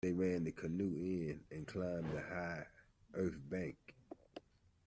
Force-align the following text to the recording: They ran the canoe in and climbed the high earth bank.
They 0.03 0.13
ran 0.13 0.45
the 0.45 0.51
canoe 0.51 0.95
in 0.95 1.41
and 1.51 1.67
climbed 1.67 2.11
the 2.11 2.21
high 2.21 2.65
earth 3.13 3.37
bank. 3.49 3.77